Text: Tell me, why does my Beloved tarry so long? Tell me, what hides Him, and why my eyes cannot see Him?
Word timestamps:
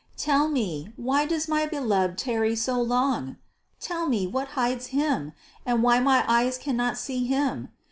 Tell 0.17 0.47
me, 0.49 0.91
why 0.95 1.27
does 1.27 1.47
my 1.47 1.67
Beloved 1.67 2.17
tarry 2.17 2.55
so 2.55 2.81
long? 2.81 3.37
Tell 3.79 4.07
me, 4.07 4.25
what 4.25 4.47
hides 4.57 4.87
Him, 4.87 5.31
and 5.63 5.83
why 5.83 5.99
my 5.99 6.25
eyes 6.27 6.57
cannot 6.57 6.97
see 6.97 7.27
Him? 7.27 7.69